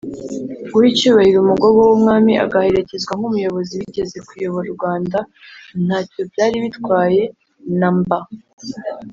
[0.71, 5.17] Guha icyubahiro umugogo w’umwami agaherekezwa nk’umuyobozi wigeze kuyobora u Rwanda
[5.85, 7.23] ntacyo byari bitwaye
[7.79, 8.19] na mba